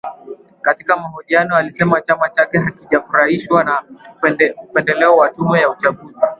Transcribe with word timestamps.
Katika 0.61 0.95
mahojiano 0.95 1.55
alisema 1.55 2.01
chama 2.01 2.29
chake 2.29 2.57
hakijafurahishwa 2.57 3.63
na 3.63 3.83
upendeleo 4.65 5.17
wa 5.17 5.29
tume 5.29 5.59
ya 5.61 5.69
uchaguzi 5.69 6.17